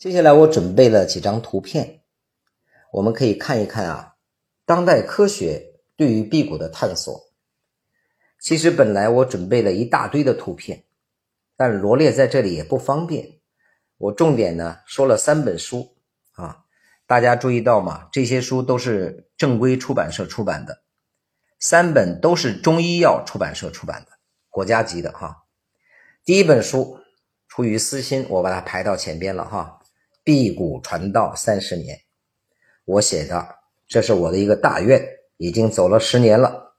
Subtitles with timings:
[0.00, 2.00] 接下来我准备了几张图片，
[2.90, 4.14] 我们可以看一看啊，
[4.64, 7.30] 当代科学对于辟谷的探索。
[8.40, 10.84] 其实本来我准备了一大堆的图片，
[11.54, 13.40] 但罗列在这里也不方便。
[13.98, 15.94] 我重点呢说了三本书
[16.32, 16.64] 啊，
[17.06, 18.08] 大家注意到吗？
[18.10, 20.82] 这些书都是正规出版社出版的，
[21.58, 24.12] 三本都是中医药出版社出版的，
[24.48, 25.44] 国家级的哈。
[26.24, 27.00] 第一本书
[27.46, 29.76] 出于私心，我把它排到前边了哈。
[30.30, 32.02] 辟谷传道三十年，
[32.84, 33.56] 我写的，
[33.88, 35.04] 这是我的一个大愿，
[35.38, 36.76] 已经走了十年了。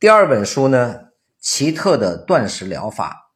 [0.00, 3.30] 第二本书呢，奇特的断食疗法，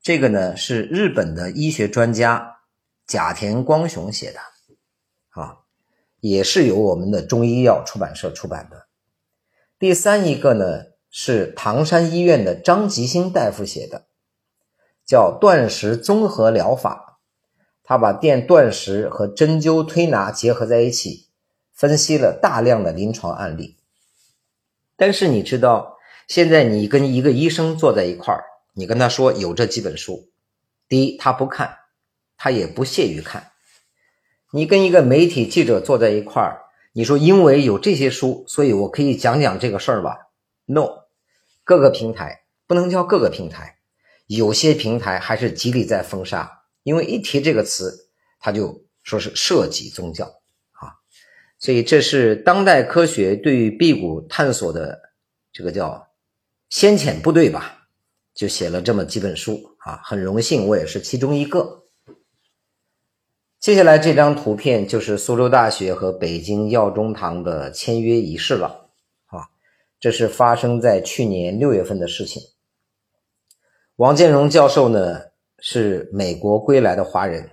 [0.00, 2.58] 这个呢是日本的医学专家
[3.04, 4.38] 甲田光雄写的，
[5.30, 5.56] 啊，
[6.20, 8.86] 也是由我们的中医药出版社出版的。
[9.80, 14.06] 第三一个呢是唐山医院的张吉星大夫写的，
[15.04, 17.11] 叫断食综合疗法。
[17.84, 21.26] 他把电断食和针灸推拿结合在一起，
[21.72, 23.76] 分析了大量的临床案例。
[24.96, 25.98] 但是你知道，
[26.28, 30.28] 现在你跟一个医生坐在一块儿，你跟他说有这几本书，
[30.88, 31.76] 第一他不看，
[32.36, 33.50] 他也不屑于看。
[34.52, 36.60] 你跟一个媒体记者坐在一块儿，
[36.92, 40.28] 你说因为有这些书，所以我可以讲讲这个事儿吧
[40.66, 40.88] ？No，
[41.64, 43.78] 各个平台不能叫各个平台，
[44.26, 46.61] 有些平台还是极力在封杀。
[46.82, 50.24] 因为一提这个词，他就说是涉及宗教
[50.72, 50.98] 啊，
[51.58, 55.00] 所以这是当代科学对于辟谷探索的
[55.52, 56.08] 这个叫
[56.68, 57.86] 先遣部队吧，
[58.34, 61.84] 就写了这么几本书啊，很荣幸我也是其中一个。
[63.60, 68.90] 接下来这张图片就是苏州大学和北京药中堂的签约仪式了
[69.26, 69.46] 啊，
[70.00, 72.42] 这是发生在去年六月份的事情。
[73.96, 75.31] 王建荣教授呢？
[75.64, 77.52] 是美国归来的华人，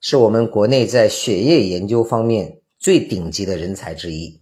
[0.00, 4.40] 是我们国内在血液研究方面最顶级的人才之一。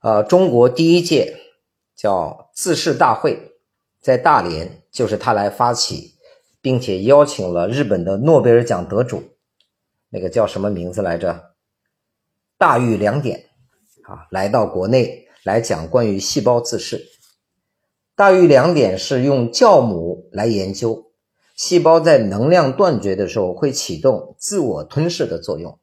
[0.00, 1.36] 呃，中国第一届
[1.94, 3.52] 叫自噬大会，
[4.00, 6.14] 在大连就是他来发起，
[6.62, 9.22] 并且邀请了日本的诺贝尔奖得主，
[10.08, 11.50] 那个叫什么名字来着？
[12.56, 13.50] 大玉良典
[14.04, 17.10] 啊，来到国内来讲关于细胞自噬。
[18.16, 21.03] 大于两点是用酵母来研究
[21.54, 25.78] 细胞在能量断绝的时候会启动自我吞噬的作用，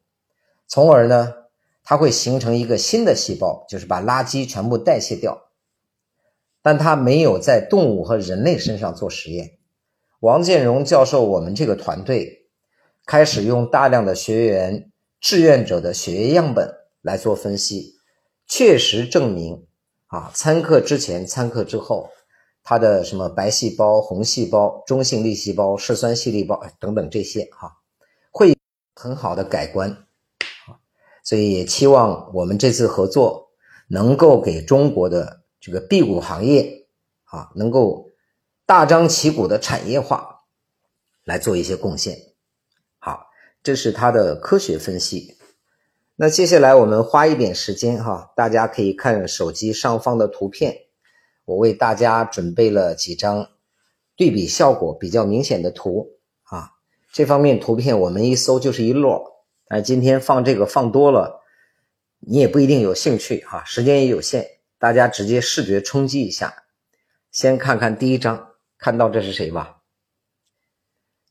[0.68, 1.34] 从而呢，
[1.84, 5.48] 它会形成一个新的细胞，就是把垃圾全部代谢掉。
[6.62, 9.58] 但他没有在动物和人类身上做实验。
[10.20, 12.46] 王建荣教授，我们这个团队
[13.06, 16.72] 开始用大量的学员、志愿者的血液样本
[17.02, 17.96] 来做分析，
[18.46, 19.66] 确实证明
[20.08, 22.10] 啊，参课之前、参课之后。
[22.64, 27.78] 它的什么白细胞、红细胞、中性粒细胞、嗜酸细粒胞等等这些哈，
[28.32, 28.56] 会
[28.96, 30.06] 很好的改观，
[31.24, 33.50] 所以也期望我们这次合作
[33.88, 36.88] 能够给中国的这个辟谷行业
[37.24, 38.12] 啊，能够
[38.66, 40.42] 大张旗鼓的产业化
[41.24, 42.18] 来做一些贡献。
[43.00, 43.28] 好，
[43.64, 45.38] 这是它的科学分析。
[46.16, 50.91] 那接下来我们花一点时间哈，大家可以看手机上方的图片。
[51.46, 53.50] 我为大家准备了几张
[54.16, 56.72] 对比效果比较明显的图啊，
[57.12, 59.24] 这方面图片我们一搜就是一摞，
[59.68, 61.42] 但今天放这个放多了，
[62.20, 64.46] 你也不一定有兴趣哈，时间也有限，
[64.78, 66.64] 大家直接视觉冲击一下。
[67.32, 69.82] 先看看第一张，看到这是谁吧？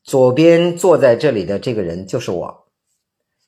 [0.03, 2.67] 左边坐在这里的这个人就是我，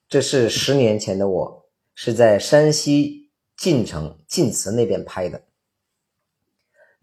[0.07, 1.66] 这是十年前的我，
[1.96, 5.41] 是在山西晋城晋祠那边拍的。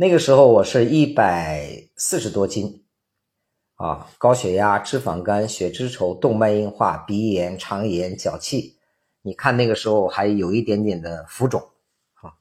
[0.01, 2.83] 那个时候我是一百四十多斤，
[3.75, 8.79] 啊，高血压、脂肪肝、血脂稠、动脉硬化、鼻炎、肠炎、脚气，
[9.21, 11.61] 你看那个时候还有一点点的浮肿，
[12.15, 12.33] 啊，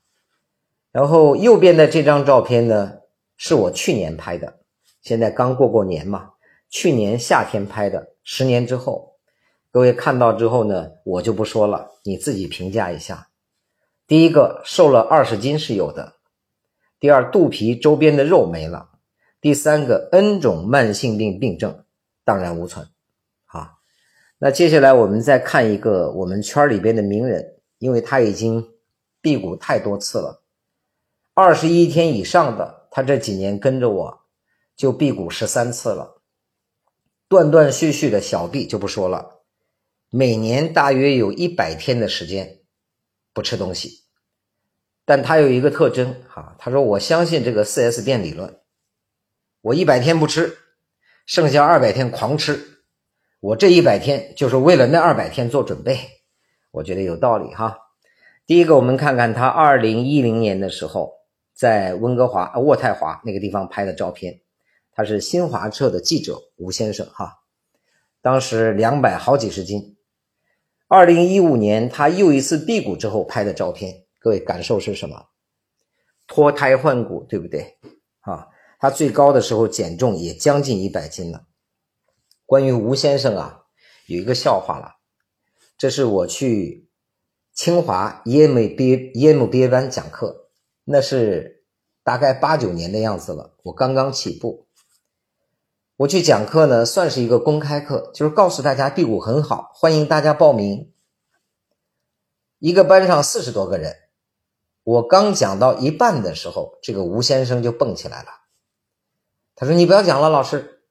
[0.93, 2.99] 然后右边的这张照片呢，
[3.35, 4.59] 是我去年拍的，
[5.01, 6.29] 现在刚过过年嘛，
[6.69, 9.15] 去年夏天拍的，十年之后，
[9.69, 13.27] 各位看到之后呢，我就不说了，你自己评价一下。
[14.07, 16.18] 第一个瘦了二十斤是有的。
[16.99, 18.89] 第二，肚皮周边的肉没了；
[19.39, 21.85] 第三个，N 种慢性病病症
[22.25, 22.89] 荡然无存。
[23.45, 23.77] 啊，
[24.37, 28.69] 那接下来我们再看一个我们圈里边的名人，因为他已经
[29.21, 30.43] 辟谷太多次了，
[31.33, 34.19] 二十一天以上的，他这几年跟着我
[34.75, 36.21] 就辟谷十三次了，
[37.29, 39.39] 断断续续的小臂就不说了，
[40.09, 42.59] 每年大约有一百天的时间
[43.33, 44.03] 不吃东西。
[45.09, 48.59] 但他有一个特征，哈，他说我相信这个四 S 店理论，
[49.61, 50.55] 我一百天不吃，
[51.25, 52.83] 剩下二百天狂吃，
[53.39, 55.97] 我这一百天就是为了那二百天做准备，
[56.69, 57.75] 我觉得有道理哈。
[58.45, 61.13] 第一个，我们看看他二零一零年的时候
[61.55, 64.41] 在温哥华渥太华那个地方拍的照片，
[64.93, 67.39] 他是新华社的记者吴先生哈，
[68.21, 69.97] 当时两百好几十斤。
[70.87, 75.29] 二零一五年他又一次辟谷之后拍的照片，各位感受是什么？
[76.27, 77.79] 脱胎换骨，对不对？
[78.19, 78.49] 啊，
[78.79, 81.47] 他最高的时候减重也将近一百斤了。
[82.45, 83.63] 关于吴先生啊，
[84.07, 84.97] 有一个笑话了，
[85.77, 86.89] 这是我去
[87.53, 90.49] 清华 EMBA EMBA 班讲课，
[90.83, 91.63] 那是
[92.03, 94.67] 大概八九年的样子了，我刚刚起步。
[95.97, 100.93] 我去讲课呢，算是一个公开课，就是告诉大家辟谷很好，欢迎大家报名。
[102.59, 103.95] 一个班上四十多个人，
[104.89, 108.29] 我刚讲到一半的时候，这个吴先生就蹦起来了，
[109.53, 110.81] 他说：“你不要讲了，老师。”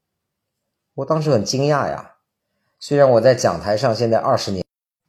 [0.95, 2.15] 我当时很惊讶呀，
[2.79, 4.65] 虽然我在讲台上现在二十年，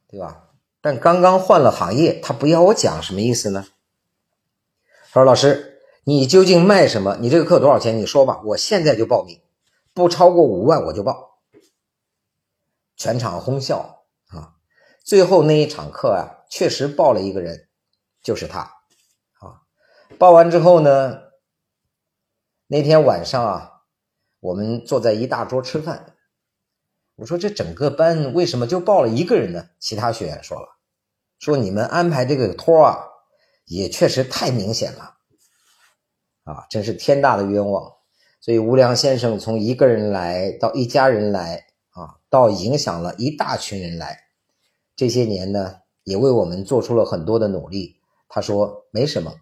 [0.08, 0.48] 对吧？
[0.80, 3.64] 但刚刚换了行业，他不要我讲，什么意思呢？
[5.12, 7.16] 他说：“老师，你究竟卖什么？
[7.20, 7.96] 你这个课多少钱？
[7.96, 9.40] 你说吧，我现在就报名。”
[9.94, 11.38] 不超过五万我就报，
[12.96, 14.54] 全场哄笑啊！
[15.04, 17.68] 最后那一场课啊，确实报了一个人，
[18.22, 18.79] 就是他。
[20.18, 21.20] 报完之后呢，
[22.66, 23.82] 那天晚上啊，
[24.40, 26.14] 我们坐在一大桌吃饭。
[27.16, 29.68] 我说这整个班为什么就报了一个人呢？
[29.78, 30.68] 其他学员说了，
[31.38, 32.98] 说你们安排这个托啊，
[33.66, 35.16] 也确实太明显了
[36.44, 37.92] 啊，真是天大的冤枉。
[38.40, 44.18] 所以吴良先生从一个人来到一家人来啊，到影响了一大群人来，
[44.96, 48.00] 这些年呢，也为我们做出了很多的努力。
[48.28, 49.34] 他说没什么，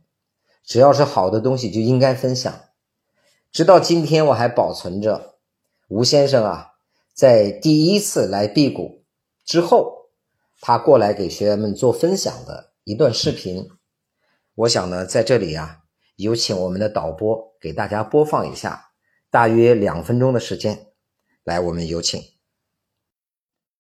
[0.68, 2.60] 只要是好的东西就应该分享。
[3.50, 5.38] 直到今天我还保存着
[5.88, 6.72] 吴先生啊，
[7.14, 9.06] 在第一次来辟谷
[9.46, 10.10] 之后，
[10.60, 13.70] 他过来给学员们做分享的一段视频。
[14.56, 15.78] 我想呢，在这里啊，
[16.16, 18.90] 有请我们的导播给大家播放一下。
[19.30, 20.88] 大约两分钟的时间，
[21.44, 22.22] 来，我们有请。